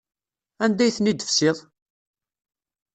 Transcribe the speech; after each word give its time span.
Anda 0.63 0.81
ay 0.83 0.91
ten-id-tefsiḍ? 0.95 1.57